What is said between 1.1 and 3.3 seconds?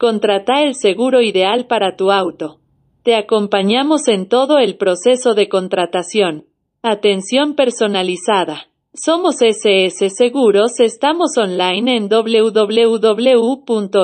ideal para tu auto. Te